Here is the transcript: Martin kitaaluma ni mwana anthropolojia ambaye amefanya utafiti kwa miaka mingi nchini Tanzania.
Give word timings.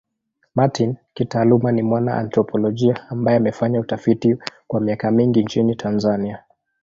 Martin 0.55 0.95
kitaaluma 1.13 1.71
ni 1.71 1.81
mwana 1.81 2.17
anthropolojia 2.17 3.09
ambaye 3.09 3.37
amefanya 3.37 3.79
utafiti 3.79 4.37
kwa 4.67 4.81
miaka 4.81 5.11
mingi 5.11 5.43
nchini 5.43 5.75
Tanzania. 5.75 6.43